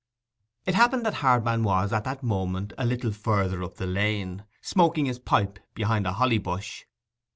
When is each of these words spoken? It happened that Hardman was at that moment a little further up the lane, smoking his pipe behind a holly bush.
It 0.65 0.73
happened 0.73 1.05
that 1.05 1.13
Hardman 1.13 1.63
was 1.63 1.93
at 1.93 2.05
that 2.05 2.23
moment 2.23 2.73
a 2.75 2.87
little 2.87 3.11
further 3.11 3.61
up 3.63 3.75
the 3.75 3.85
lane, 3.85 4.45
smoking 4.59 5.05
his 5.05 5.19
pipe 5.19 5.59
behind 5.75 6.07
a 6.07 6.13
holly 6.13 6.39
bush. 6.39 6.85